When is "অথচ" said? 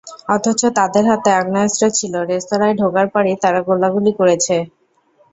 0.35-0.61